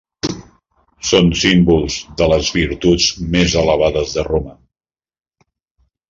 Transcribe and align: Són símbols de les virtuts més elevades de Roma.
Són 1.09 1.27
símbols 1.41 1.97
de 2.21 2.29
les 2.31 2.49
virtuts 2.55 3.09
més 3.35 3.53
elevades 3.63 4.15
de 4.15 4.23
Roma. 4.29 4.55